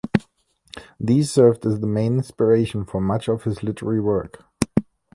[0.99, 4.43] These served as the main inspiration for much of his literary work.